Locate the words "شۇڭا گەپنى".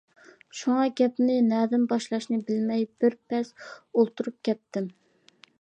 0.59-1.35